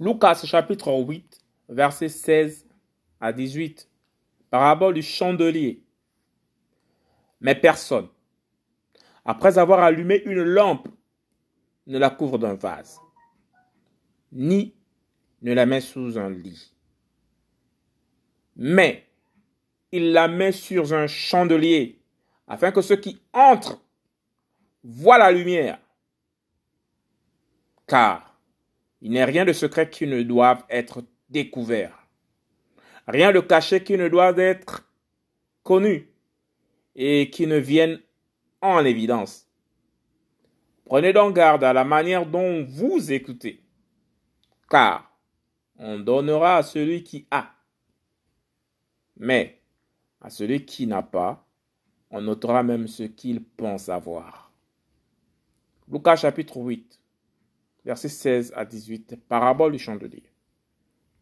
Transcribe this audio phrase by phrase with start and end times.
[0.00, 2.66] Lucas chapitre 8, versets 16
[3.20, 3.86] à 18.
[4.48, 5.84] Parabole du chandelier.
[7.42, 8.08] Mais personne,
[9.26, 10.88] après avoir allumé une lampe,
[11.86, 12.98] ne la couvre d'un vase,
[14.32, 14.74] ni
[15.42, 16.74] ne la met sous un lit.
[18.56, 19.06] Mais
[19.92, 22.00] il la met sur un chandelier,
[22.48, 23.82] afin que ceux qui entrent
[24.82, 25.78] voient la lumière.
[27.86, 28.29] Car
[29.02, 32.06] il n'est rien de secret qui ne doive être découvert,
[33.06, 34.88] rien de caché qui ne doit être
[35.62, 36.08] connu
[36.94, 38.00] et qui ne vienne
[38.60, 39.46] en évidence.
[40.84, 43.62] Prenez donc garde à la manière dont vous écoutez,
[44.68, 45.16] car
[45.78, 47.54] on donnera à celui qui a,
[49.16, 49.62] mais
[50.20, 51.46] à celui qui n'a pas,
[52.10, 54.52] on notera même ce qu'il pense avoir.
[55.90, 57.00] Lucas chapitre 8,
[57.84, 60.29] versets 16 à 18, parabole du chandelier.